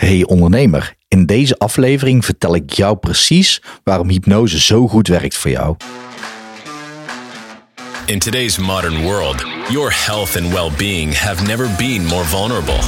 [0.00, 5.50] Hey ondernemer, in deze aflevering vertel ik jou precies waarom hypnose zo goed werkt voor
[5.50, 5.76] jou.
[8.06, 12.78] In today's modern world, your health and well being have never been more vulnerable.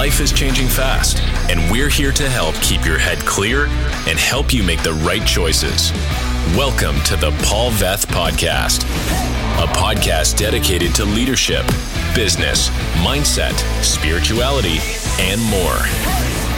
[0.00, 3.64] Life is changing fast, and we're here to help keep your head clear
[4.08, 5.92] and help you make the right choices.
[6.56, 8.84] Welcome to the Paul Veth Podcast,
[9.58, 11.64] a podcast dedicated to leadership,
[12.14, 12.70] business,
[13.04, 14.78] mindset, spirituality,
[15.18, 16.01] and more.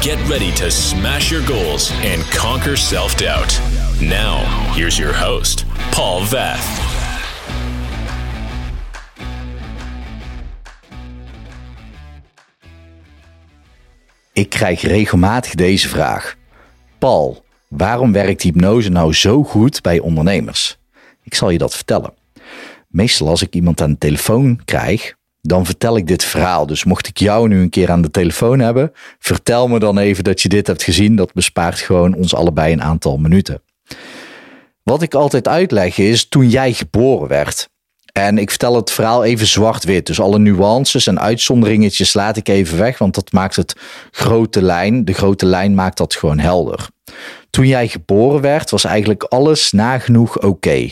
[0.01, 3.61] Get ready to smash your goals and conquer self doubt.
[4.01, 4.45] Now,
[4.75, 6.83] here's your host, Paul Veth.
[14.33, 16.37] Ik krijg regelmatig deze vraag.
[16.99, 20.79] Paul, waarom werkt hypnose nou zo goed bij ondernemers?
[21.23, 22.15] Ik zal je dat vertellen.
[22.89, 25.15] Meestal als ik iemand aan de telefoon krijg,
[25.47, 26.67] dan vertel ik dit verhaal.
[26.67, 30.25] Dus mocht ik jou nu een keer aan de telefoon hebben, vertel me dan even
[30.25, 31.17] dat je dit hebt gezien.
[31.17, 33.63] Dat bespaart gewoon ons allebei een aantal minuten.
[34.83, 37.69] Wat ik altijd uitleg is toen jij geboren werd.
[38.13, 40.07] En ik vertel het verhaal even zwart-wit.
[40.07, 43.77] Dus alle nuances en uitzonderingetjes laat ik even weg, want dat maakt het
[44.11, 45.05] grote lijn.
[45.05, 46.89] De grote lijn maakt dat gewoon helder.
[47.51, 50.91] Toen jij geboren werd, was eigenlijk alles nagenoeg oké.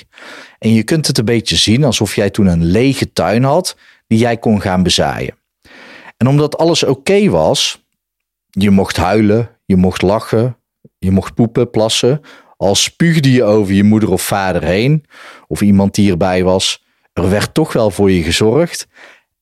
[0.58, 3.76] En je kunt het een beetje zien alsof jij toen een lege tuin had
[4.12, 5.34] die jij kon gaan bezaaien.
[6.16, 7.84] En omdat alles oké was,
[8.50, 10.56] je mocht huilen, je mocht lachen,
[10.98, 12.20] je mocht poepen, plassen,
[12.56, 15.04] al spuugde je over je moeder of vader heen,
[15.48, 18.86] of iemand die erbij was, er werd toch wel voor je gezorgd.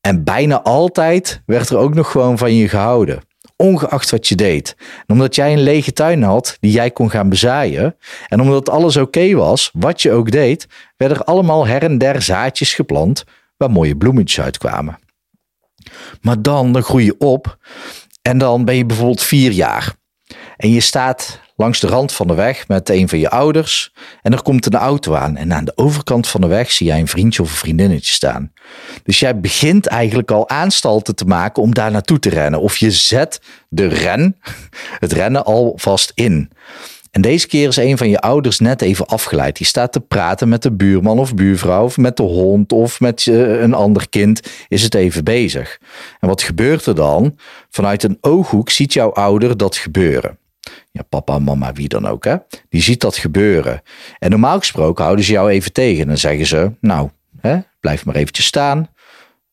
[0.01, 3.21] En bijna altijd werd er ook nog gewoon van je gehouden.
[3.57, 4.77] Ongeacht wat je deed.
[4.79, 7.97] En omdat jij een lege tuin had die jij kon gaan bezaaien.
[8.29, 12.23] En omdat alles oké was, wat je ook deed, werden er allemaal her en der
[12.23, 13.25] zaadjes geplant
[13.61, 14.99] waar mooie bloemetjes uitkwamen.
[16.21, 17.59] Maar dan, groei je op
[18.23, 19.95] en dan ben je bijvoorbeeld vier jaar.
[20.57, 23.93] En je staat langs de rand van de weg met een van je ouders.
[24.23, 25.37] En er komt een auto aan.
[25.37, 28.53] En aan de overkant van de weg zie jij een vriendje of een vriendinnetje staan.
[29.03, 32.61] Dus jij begint eigenlijk al aanstalten te maken om daar naartoe te rennen.
[32.61, 34.37] Of je zet de ren,
[35.05, 36.51] het rennen alvast in.
[37.11, 39.57] En deze keer is een van je ouders net even afgeleid.
[39.57, 43.27] Die staat te praten met de buurman of buurvrouw of met de hond of met
[43.27, 44.41] eh, een ander kind.
[44.69, 45.79] Is het even bezig.
[46.21, 47.39] En wat gebeurt er dan?
[47.71, 50.39] Vanuit een ooghoek ziet jouw ouder dat gebeuren.
[50.91, 52.37] Ja, papa, mama, wie dan ook, hè?
[52.69, 53.83] Die ziet dat gebeuren.
[54.19, 56.11] En normaal gesproken houden ze jou even tegen.
[56.11, 57.11] En zeggen ze, nou,
[57.41, 58.89] hè, blijf maar eventjes staan.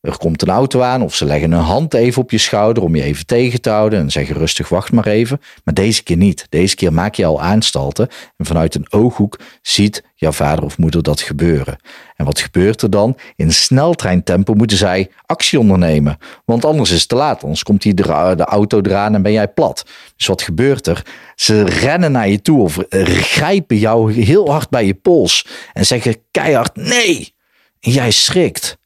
[0.07, 2.95] Er komt een auto aan of ze leggen een hand even op je schouder om
[2.95, 5.41] je even tegen te houden en zeggen rustig wacht maar even.
[5.63, 6.45] Maar deze keer niet.
[6.49, 8.07] Deze keer maak je al aanstalten
[8.37, 11.77] en vanuit een ooghoek ziet jouw vader of moeder dat gebeuren.
[12.15, 13.17] En wat gebeurt er dan?
[13.35, 16.17] In sneltreintempo moeten zij actie ondernemen.
[16.45, 17.43] Want anders is het te laat.
[17.43, 19.85] Anders komt die de auto eraan en ben jij plat.
[20.15, 21.05] Dus wat gebeurt er?
[21.35, 26.15] Ze rennen naar je toe of grijpen jou heel hard bij je pols en zeggen
[26.31, 27.35] keihard nee.
[27.79, 28.77] En jij schrikt.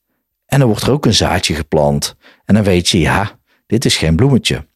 [0.51, 2.16] En dan wordt er ook een zaadje geplant.
[2.45, 4.67] En dan weet je, ja, dit is geen bloemetje.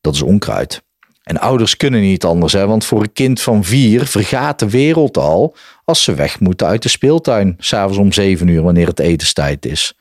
[0.00, 0.82] Dat is onkruid.
[1.22, 5.16] En ouders kunnen niet anders, hè, want voor een kind van vier vergaat de wereld
[5.16, 9.66] al als ze weg moeten uit de speeltuin, s'avonds om zeven uur, wanneer het etenstijd
[9.66, 9.98] is.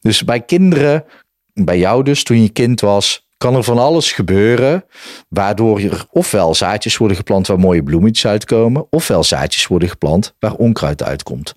[0.00, 1.04] Dus bij kinderen,
[1.52, 4.84] bij jou dus, toen je kind was, kan er van alles gebeuren,
[5.28, 10.54] waardoor er ofwel zaadjes worden geplant waar mooie bloemetjes uitkomen, ofwel zaadjes worden geplant waar
[10.54, 11.54] onkruid uitkomt.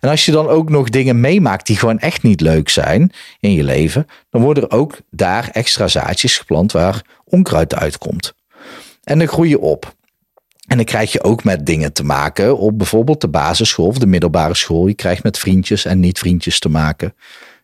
[0.00, 3.52] En als je dan ook nog dingen meemaakt die gewoon echt niet leuk zijn in
[3.52, 8.34] je leven, dan worden er ook daar extra zaadjes geplant waar onkruid uitkomt.
[9.04, 9.94] En dan groei je op.
[10.66, 14.06] En dan krijg je ook met dingen te maken op bijvoorbeeld de basisschool of de
[14.06, 14.86] middelbare school.
[14.86, 17.14] Je krijgt met vriendjes en niet-vriendjes te maken.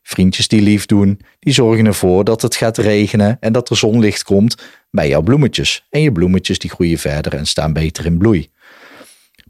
[0.03, 4.25] Vriendjes die lief doen, die zorgen ervoor dat het gaat regenen en dat er zonlicht
[4.25, 4.57] komt
[4.91, 5.87] bij jouw bloemetjes.
[5.91, 8.51] En je bloemetjes die groeien verder en staan beter in bloei.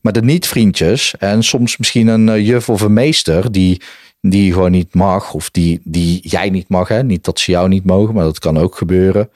[0.00, 3.80] Maar de niet-vriendjes en soms misschien een eh, juf of een meester die,
[4.20, 6.88] die gewoon niet mag of die, die jij niet mag.
[6.88, 7.02] Hè?
[7.02, 9.30] Niet dat ze jou niet mogen, maar dat kan ook gebeuren.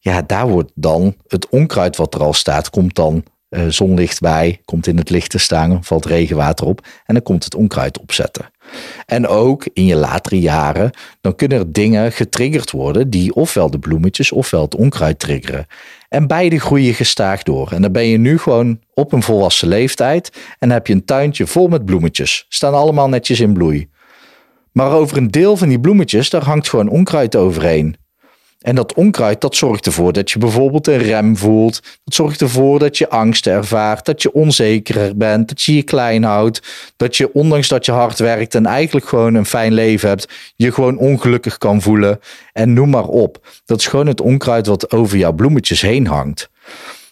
[0.00, 4.60] Ja, daar wordt dan het onkruid wat er al staat, komt dan uh, zonlicht bij,
[4.64, 8.50] komt in het licht te staan, valt regenwater op en dan komt het onkruid opzetten.
[9.06, 10.90] En ook in je latere jaren,
[11.20, 15.66] dan kunnen er dingen getriggerd worden die ofwel de bloemetjes ofwel het onkruid triggeren.
[16.08, 17.72] En beide groeien gestaag door.
[17.72, 21.46] En dan ben je nu gewoon op een volwassen leeftijd en heb je een tuintje
[21.46, 22.46] vol met bloemetjes.
[22.48, 23.88] Staan allemaal netjes in bloei.
[24.72, 27.96] Maar over een deel van die bloemetjes, daar hangt gewoon onkruid overheen.
[28.66, 31.80] En dat onkruid, dat zorgt ervoor dat je bijvoorbeeld een rem voelt.
[32.04, 36.22] Dat zorgt ervoor dat je angst ervaart, dat je onzeker bent, dat je je klein
[36.22, 36.62] houdt.
[36.96, 40.72] Dat je, ondanks dat je hard werkt en eigenlijk gewoon een fijn leven hebt, je
[40.72, 42.20] gewoon ongelukkig kan voelen.
[42.52, 43.46] En noem maar op.
[43.64, 46.48] Dat is gewoon het onkruid wat over jouw bloemetjes heen hangt.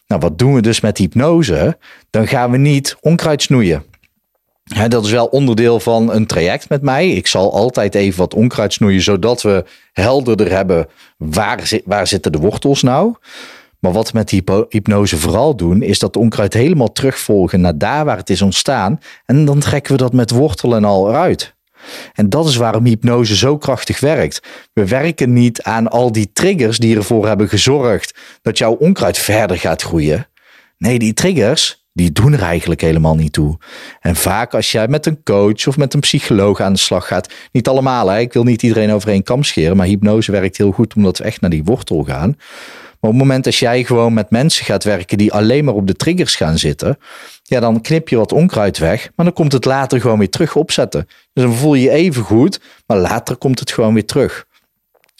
[0.07, 1.79] Nou, wat doen we dus met hypnose?
[2.11, 3.85] Dan gaan we niet onkruid snoeien
[4.89, 7.11] dat is wel onderdeel van een traject met mij.
[7.11, 12.39] Ik zal altijd even wat onkruid snoeien, zodat we helderder hebben waar, waar zitten de
[12.39, 13.15] wortels nou.
[13.79, 14.31] Maar wat we met
[14.69, 19.01] hypnose vooral doen, is dat onkruid helemaal terugvolgen naar daar waar het is ontstaan.
[19.27, 21.55] En dan trekken we dat met wortel en al eruit.
[22.13, 24.43] En dat is waarom hypnose zo krachtig werkt.
[24.73, 29.59] We werken niet aan al die triggers die ervoor hebben gezorgd dat jouw onkruid verder
[29.59, 30.29] gaat groeien.
[30.79, 33.59] Nee, die triggers, die doen er eigenlijk helemaal niet toe.
[34.01, 37.33] En vaak als jij met een coach of met een psycholoog aan de slag gaat,
[37.53, 38.19] niet allemaal, hè?
[38.19, 41.25] ik wil niet iedereen over één kam scheren, maar hypnose werkt heel goed omdat we
[41.25, 42.37] echt naar die wortel gaan.
[43.01, 45.87] Maar op het moment dat jij gewoon met mensen gaat werken die alleen maar op
[45.87, 46.99] de triggers gaan zitten,
[47.43, 50.57] ja, dan knip je wat onkruid weg, maar dan komt het later gewoon weer terug
[50.57, 51.07] opzetten.
[51.33, 54.47] Dus dan voel je je even goed, maar later komt het gewoon weer terug.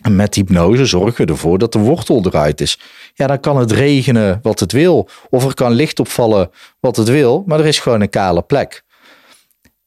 [0.05, 2.79] En met hypnose zorgen we ervoor dat de wortel eruit is.
[3.15, 5.09] Ja, dan kan het regenen wat het wil.
[5.31, 7.43] Of er kan licht opvallen wat het wil.
[7.47, 8.85] Maar er is gewoon een kale plek.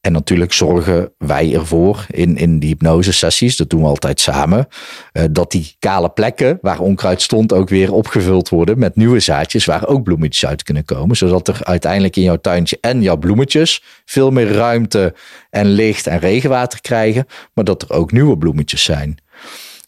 [0.00, 4.68] En natuurlijk zorgen wij ervoor in, in die hypnose-sessies, dat doen we altijd samen,
[5.12, 9.64] eh, dat die kale plekken waar onkruid stond ook weer opgevuld worden met nieuwe zaadjes
[9.64, 11.16] waar ook bloemetjes uit kunnen komen.
[11.16, 15.14] Zodat er uiteindelijk in jouw tuintje en jouw bloemetjes veel meer ruimte
[15.50, 19.18] en licht en regenwater krijgen, maar dat er ook nieuwe bloemetjes zijn.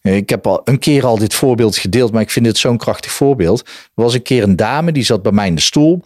[0.01, 3.11] Ik heb al een keer al dit voorbeeld gedeeld, maar ik vind het zo'n krachtig
[3.11, 3.59] voorbeeld.
[3.59, 6.01] Er was een keer een dame die zat bij mij in de stoel.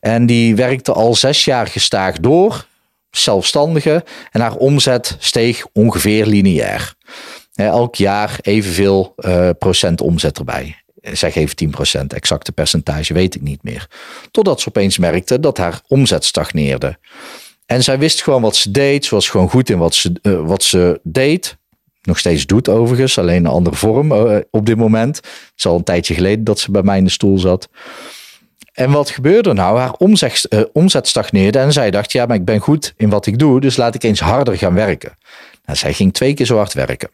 [0.00, 2.66] En die werkte al zes jaar gestaag door,
[3.10, 4.04] zelfstandige.
[4.30, 6.94] En haar omzet steeg ongeveer lineair.
[7.54, 10.76] Elk jaar evenveel uh, procent omzet erbij.
[11.00, 13.88] Zeg even 10 procent, exacte percentage weet ik niet meer.
[14.30, 16.98] Totdat ze opeens merkte dat haar omzet stagneerde.
[17.66, 19.04] En zij wist gewoon wat ze deed.
[19.04, 20.12] Ze was gewoon goed in wat ze,
[20.44, 21.56] wat ze deed
[22.06, 25.16] nog steeds doet overigens, alleen een andere vorm uh, op dit moment.
[25.16, 27.68] Het is al een tijdje geleden dat ze bij mij in de stoel zat.
[28.72, 29.78] En wat gebeurde nou?
[29.78, 33.26] Haar omzet, uh, omzet stagneerde en zij dacht, ja, maar ik ben goed in wat
[33.26, 35.16] ik doe, dus laat ik eens harder gaan werken.
[35.64, 37.08] Nou, zij ging twee keer zo hard werken.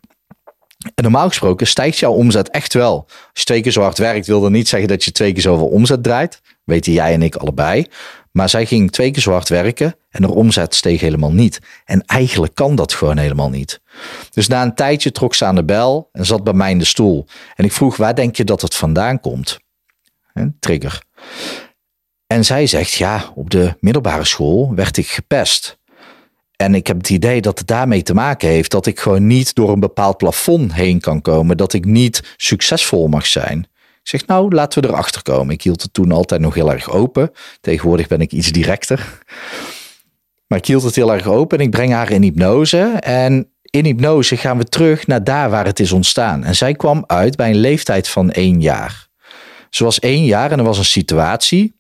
[0.95, 3.05] En normaal gesproken stijgt jouw omzet echt wel.
[3.07, 5.43] Als je twee keer zo hard werkt, wil dat niet zeggen dat je twee keer
[5.43, 6.41] zoveel omzet draait.
[6.65, 7.87] Weten jij en ik allebei.
[8.31, 11.59] Maar zij ging twee keer zo hard werken en haar omzet steeg helemaal niet.
[11.85, 13.81] En eigenlijk kan dat gewoon helemaal niet.
[14.31, 16.85] Dus na een tijdje trok ze aan de bel en zat bij mij in de
[16.85, 17.27] stoel.
[17.55, 19.59] En ik vroeg, waar denk je dat het vandaan komt?
[20.61, 21.03] trigger.
[22.27, 25.79] En zij zegt, ja, op de middelbare school werd ik gepest.
[26.57, 29.55] En ik heb het idee dat het daarmee te maken heeft dat ik gewoon niet
[29.55, 31.57] door een bepaald plafond heen kan komen.
[31.57, 33.70] Dat ik niet succesvol mag zijn.
[34.03, 35.55] Zeg, nou, laten we erachter komen.
[35.55, 37.31] Ik hield het toen altijd nog heel erg open.
[37.61, 39.19] Tegenwoordig ben ik iets directer.
[40.47, 42.79] Maar ik hield het heel erg open en ik breng haar in hypnose.
[43.01, 46.45] En in hypnose gaan we terug naar daar waar het is ontstaan.
[46.45, 49.09] En zij kwam uit bij een leeftijd van één jaar.
[49.71, 51.79] Ze was één jaar en er was een situatie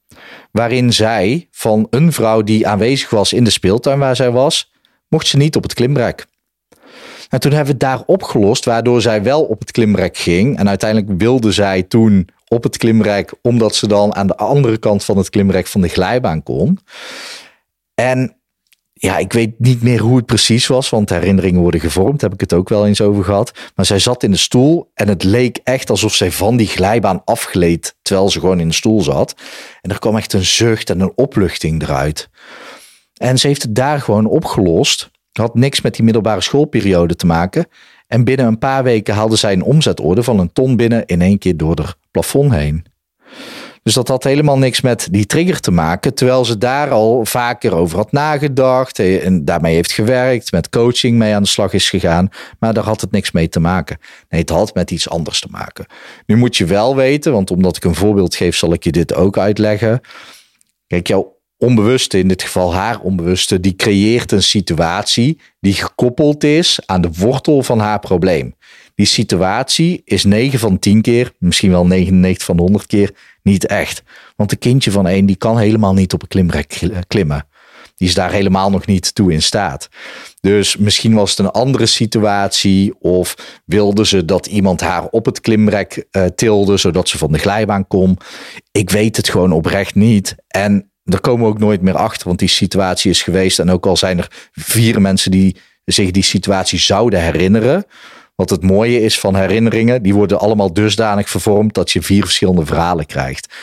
[0.53, 4.73] waarin zij van een vrouw die aanwezig was in de speeltuin waar zij was,
[5.09, 6.27] mocht ze niet op het klimrek.
[7.31, 10.59] En toen hebben we het daar opgelost, waardoor zij wel op het klimrek ging.
[10.59, 15.05] En uiteindelijk wilde zij toen op het klimrek, omdat ze dan aan de andere kant
[15.05, 16.79] van het klimrek van de glijbaan kon.
[17.95, 18.41] En
[18.93, 22.21] ja, ik weet niet meer hoe het precies was, want herinneringen worden gevormd.
[22.21, 23.59] Heb ik het ook wel eens over gehad.
[23.75, 27.23] Maar zij zat in de stoel en het leek echt alsof zij van die glijbaan
[27.25, 29.35] afgleed terwijl ze gewoon in de stoel zat.
[29.81, 32.29] En er kwam echt een zucht en een opluchting eruit.
[33.17, 35.11] En ze heeft het daar gewoon opgelost.
[35.33, 37.67] Had niks met die middelbare schoolperiode te maken.
[38.07, 41.39] En binnen een paar weken haalde zij een omzetorde van een ton binnen in één
[41.39, 42.85] keer door het plafond heen.
[43.83, 46.15] Dus dat had helemaal niks met die trigger te maken.
[46.15, 48.99] Terwijl ze daar al vaker over had nagedacht.
[48.99, 50.53] En daarmee heeft gewerkt.
[50.53, 52.29] Met coaching mee aan de slag is gegaan.
[52.59, 53.99] Maar daar had het niks mee te maken.
[54.29, 55.87] Nee, het had met iets anders te maken.
[56.27, 59.15] Nu moet je wel weten, want omdat ik een voorbeeld geef, zal ik je dit
[59.15, 60.01] ook uitleggen.
[60.87, 66.81] Kijk, jouw onbewuste, in dit geval haar onbewuste, die creëert een situatie die gekoppeld is
[66.87, 68.55] aan de wortel van haar probleem.
[68.95, 73.67] Die situatie is 9 van 10 keer, misschien wel 99 van de 100 keer, niet
[73.67, 74.03] echt.
[74.37, 77.47] Want een kindje van één, die kan helemaal niet op een klimrek klimmen.
[77.97, 79.89] Die is daar helemaal nog niet toe in staat.
[80.41, 82.95] Dus misschien was het een andere situatie.
[83.01, 87.39] Of wilde ze dat iemand haar op het klimrek uh, tilde, zodat ze van de
[87.39, 88.19] glijbaan kon.
[88.73, 90.35] Ik weet het gewoon oprecht niet.
[90.49, 93.59] En daar komen we ook nooit meer achter, want die situatie is geweest.
[93.59, 97.85] En ook al zijn er vier mensen die zich die situatie zouden herinneren.
[98.37, 102.67] Wat het mooie is van herinneringen, die worden allemaal dusdanig vervormd dat je vier verschillende
[102.67, 103.55] verhalen krijgt.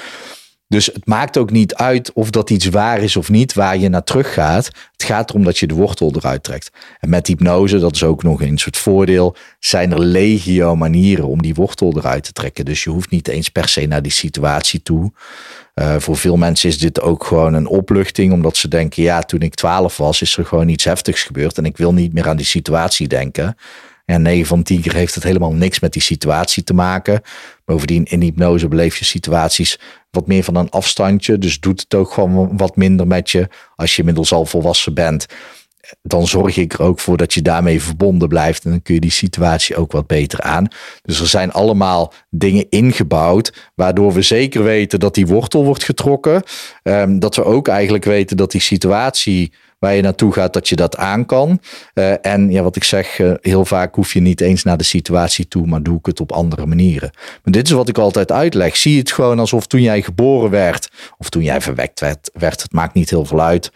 [0.67, 3.89] Dus het maakt ook niet uit of dat iets waar is of niet, waar je
[3.89, 4.65] naar terug gaat.
[4.91, 6.69] Het gaat erom dat je de wortel eruit trekt.
[6.99, 11.41] En met hypnose, dat is ook nog een soort voordeel, zijn er legio manieren om
[11.41, 12.65] die wortel eruit te trekken.
[12.65, 15.11] Dus je hoeft niet eens per se naar die situatie toe.
[15.79, 19.39] Uh, voor veel mensen is dit ook gewoon een opluchting, omdat ze denken, ja, toen
[19.39, 22.37] ik 12 was, is er gewoon iets heftigs gebeurd en ik wil niet meer aan
[22.37, 23.55] die situatie denken.
[24.05, 27.21] En 9 van 10 keer heeft het helemaal niks met die situatie te maken.
[27.65, 29.79] Bovendien, in hypnose beleef je situaties
[30.11, 31.37] wat meer van een afstandje.
[31.37, 33.47] Dus doet het ook gewoon wat minder met je.
[33.75, 35.25] Als je inmiddels al volwassen bent,
[36.01, 38.65] dan zorg ik er ook voor dat je daarmee verbonden blijft.
[38.65, 40.67] En dan kun je die situatie ook wat beter aan.
[41.01, 43.71] Dus er zijn allemaal dingen ingebouwd.
[43.75, 46.43] Waardoor we zeker weten dat die wortel wordt getrokken.
[46.83, 50.75] Um, dat we ook eigenlijk weten dat die situatie waar je naartoe gaat, dat je
[50.75, 51.59] dat aan kan.
[51.93, 54.83] Uh, en ja, wat ik zeg, uh, heel vaak hoef je niet eens naar de
[54.83, 57.09] situatie toe, maar doe ik het op andere manieren.
[57.13, 58.77] Maar dit is wat ik altijd uitleg.
[58.77, 62.71] Zie het gewoon alsof toen jij geboren werd, of toen jij verwekt werd, werd het
[62.71, 63.71] maakt niet heel veel uit.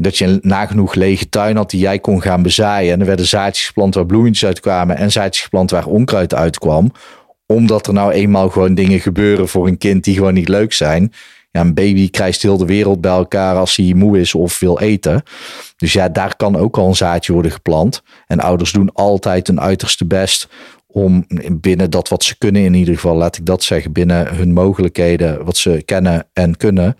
[0.00, 2.92] Dat je een nagenoeg lege tuin had die jij kon gaan bezaaien.
[2.92, 6.92] En er werden zaadjes geplant waar bloemetjes uitkwamen en zaadjes geplant waar onkruid uitkwam.
[7.46, 11.12] Omdat er nou eenmaal gewoon dingen gebeuren voor een kind die gewoon niet leuk zijn
[11.50, 14.78] ja, een baby krijgt heel de wereld bij elkaar als hij moe is of wil
[14.78, 15.22] eten.
[15.76, 18.02] Dus ja, daar kan ook al een zaadje worden geplant.
[18.26, 20.48] En ouders doen altijd hun uiterste best
[20.86, 24.52] om binnen dat wat ze kunnen, in ieder geval, laat ik dat zeggen, binnen hun
[24.52, 26.96] mogelijkheden, wat ze kennen en kunnen,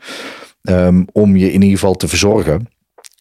[0.63, 2.69] um, om je in ieder geval te verzorgen.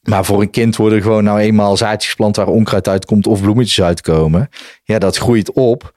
[0.09, 3.81] Maar voor een kind worden gewoon nou eenmaal zaadjes geplant waar onkruid uitkomt of bloemetjes
[3.81, 4.49] uitkomen.
[4.83, 5.93] Ja, dat groeit op.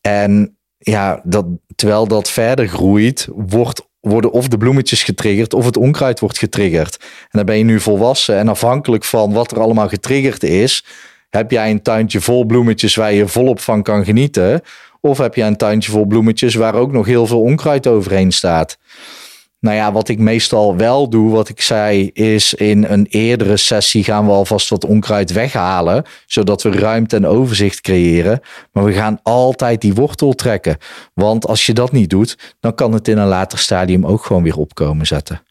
[0.00, 5.76] En ja, dat, terwijl dat verder groeit, wordt worden of de bloemetjes getriggerd of het
[5.76, 6.96] onkruid wordt getriggerd.
[7.00, 10.84] En dan ben je nu volwassen en afhankelijk van wat er allemaal getriggerd is,
[11.30, 14.60] heb jij een tuintje vol bloemetjes waar je volop van kan genieten.
[15.00, 18.78] Of heb je een tuintje vol bloemetjes waar ook nog heel veel onkruid overheen staat.
[19.60, 24.04] Nou ja, wat ik meestal wel doe, wat ik zei, is in een eerdere sessie
[24.04, 28.40] gaan we alvast wat onkruid weghalen, zodat we ruimte en overzicht creëren.
[28.72, 30.76] Maar we gaan altijd die wortel trekken.
[31.14, 34.42] Want als je dat niet doet, dan kan het in een later stadium ook gewoon
[34.42, 35.42] weer opkomen zetten.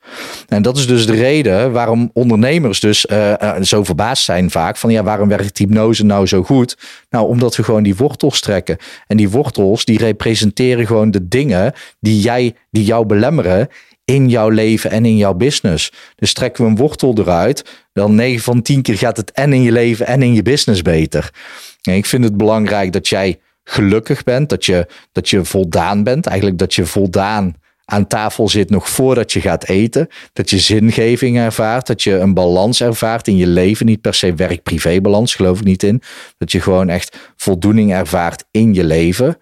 [0.48, 4.92] En dat is dus de reden waarom ondernemers dus uh, zo verbaasd zijn vaak van
[4.92, 6.78] ja, waarom werkt hypnose nou zo goed?
[7.10, 8.78] Nou, omdat we gewoon die wortels trekken.
[9.08, 13.70] En die wortels, die representeren gewoon de dingen die jij, die jou belemmeren
[14.10, 15.92] in jouw leven en in jouw business.
[16.16, 19.62] Dus trekken we een wortel eruit, dan 9 van 10 keer gaat het en in
[19.62, 21.34] je leven en in je business beter.
[21.82, 26.26] En ik vind het belangrijk dat jij gelukkig bent, dat je, dat je voldaan bent.
[26.26, 30.08] Eigenlijk dat je voldaan aan tafel zit nog voordat je gaat eten.
[30.34, 33.86] Dat je zingeving ervaart, dat je een balans ervaart in je leven.
[33.86, 36.02] Niet per se werk-privé balans, geloof ik niet in.
[36.38, 39.38] Dat je gewoon echt voldoening ervaart in je leven.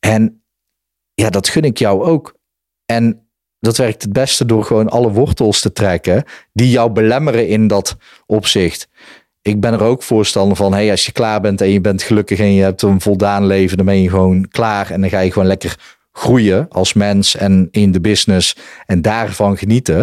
[0.00, 0.42] En
[1.14, 2.34] ja, dat gun ik jou ook.
[2.86, 3.21] En
[3.62, 7.96] dat werkt het beste door gewoon alle wortels te trekken die jou belemmeren in dat
[8.26, 8.88] opzicht.
[9.42, 12.38] Ik ben er ook voorstander van, hey, als je klaar bent en je bent gelukkig
[12.38, 15.32] en je hebt een voldaan leven, dan ben je gewoon klaar en dan ga je
[15.32, 19.98] gewoon lekker groeien als mens en in de business en daarvan genieten.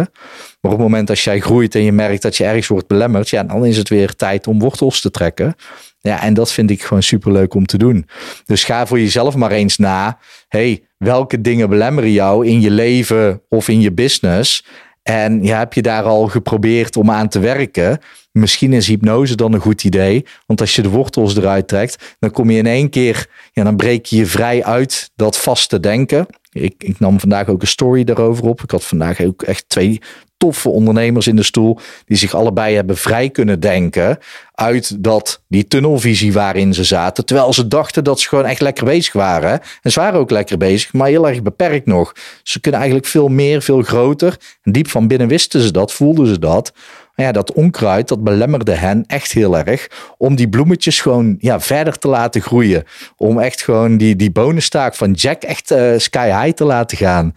[0.60, 3.28] Maar op het moment als jij groeit en je merkt dat je ergens wordt belemmerd,
[3.28, 5.54] ja, dan is het weer tijd om wortels te trekken.
[6.00, 8.06] Ja, en dat vind ik gewoon superleuk om te doen.
[8.44, 10.18] Dus ga voor jezelf maar eens na.
[10.48, 14.64] hey, welke dingen belemmeren jou in je leven of in je business?
[15.02, 17.98] En ja, heb je daar al geprobeerd om aan te werken?
[18.32, 20.26] Misschien is hypnose dan een goed idee.
[20.46, 23.76] Want als je de wortels eruit trekt, dan kom je in één keer, ja, dan
[23.76, 26.26] breek je je vrij uit dat vaste denken.
[26.52, 28.62] Ik, ik nam vandaag ook een story daarover op.
[28.62, 30.00] Ik had vandaag ook echt twee
[30.40, 31.78] toffe ondernemers in de stoel.
[32.04, 34.18] Die zich allebei hebben vrij kunnen denken
[34.54, 37.24] uit dat, die tunnelvisie waarin ze zaten.
[37.24, 39.60] Terwijl ze dachten dat ze gewoon echt lekker bezig waren.
[39.82, 42.12] En ze waren ook lekker bezig, maar heel erg beperkt nog.
[42.42, 44.36] Ze kunnen eigenlijk veel meer, veel groter.
[44.62, 46.72] En diep van binnen wisten ze dat, voelden ze dat.
[47.14, 51.60] Maar ja, dat onkruid, dat belemmerde hen echt heel erg om die bloemetjes gewoon ja,
[51.60, 52.84] verder te laten groeien.
[53.16, 57.34] Om echt gewoon die, die bonenstaak van Jack echt uh, sky high te laten gaan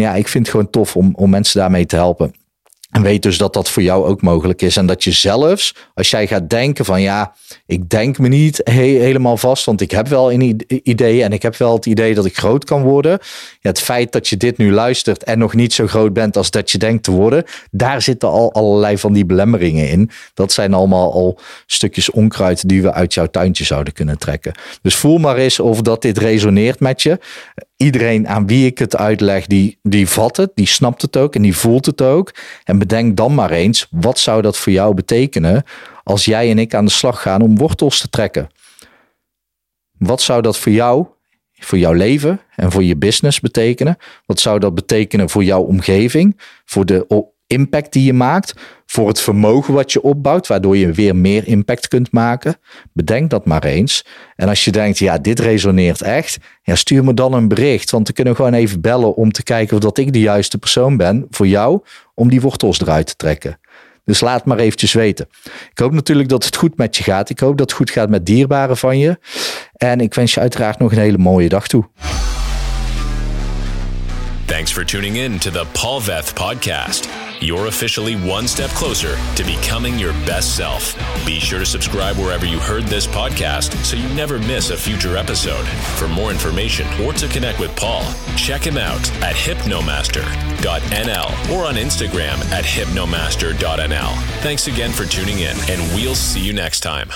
[0.00, 2.34] ja, ik vind het gewoon tof om, om mensen daarmee te helpen.
[2.90, 4.76] En weet dus dat dat voor jou ook mogelijk is.
[4.76, 7.34] En dat je zelfs, als jij gaat denken van ja,
[7.70, 11.56] ik denk me niet helemaal vast, want ik heb wel een idee en ik heb
[11.56, 13.10] wel het idee dat ik groot kan worden.
[13.60, 16.50] Ja, het feit dat je dit nu luistert en nog niet zo groot bent als
[16.50, 20.10] dat je denkt te worden, daar zitten al allerlei van die belemmeringen in.
[20.34, 24.52] Dat zijn allemaal al stukjes onkruid die we uit jouw tuintje zouden kunnen trekken.
[24.82, 27.18] Dus voel maar eens of dat dit resoneert met je
[27.76, 31.42] iedereen aan wie ik het uitleg, die, die vat het, die snapt het ook en
[31.42, 32.34] die voelt het ook.
[32.64, 35.64] En bedenk dan maar eens, wat zou dat voor jou betekenen
[36.02, 38.48] als jij en ik aan de slag gaan om wortels te trekken?
[39.98, 41.06] Wat zou dat voor jou,
[41.52, 43.96] voor jouw leven en voor je business betekenen?
[44.26, 48.54] Wat zou dat betekenen voor jouw omgeving, voor de impact die je maakt,
[48.86, 52.56] voor het vermogen wat je opbouwt, waardoor je weer meer impact kunt maken?
[52.92, 54.04] Bedenk dat maar eens.
[54.36, 58.04] En als je denkt, ja, dit resoneert echt, ja, stuur me dan een bericht, want
[58.04, 60.96] dan kunnen we gewoon even bellen om te kijken of dat ik de juiste persoon
[60.96, 61.80] ben voor jou
[62.14, 63.58] om die wortels eruit te trekken.
[64.04, 65.28] Dus laat maar eventjes weten.
[65.70, 67.30] Ik hoop natuurlijk dat het goed met je gaat.
[67.30, 69.18] Ik hoop dat het goed gaat met dierbaren van je.
[69.72, 71.88] En ik wens je uiteraard nog een hele mooie dag toe.
[74.44, 77.29] Thanks for tuning in to the Paul Veth podcast.
[77.40, 80.94] You're officially one step closer to becoming your best self.
[81.24, 85.16] Be sure to subscribe wherever you heard this podcast so you never miss a future
[85.16, 85.66] episode.
[85.96, 88.04] For more information or to connect with Paul,
[88.36, 94.14] check him out at hypnomaster.nl or on Instagram at hypnomaster.nl.
[94.42, 97.10] Thanks again for tuning in, and we'll see you next time.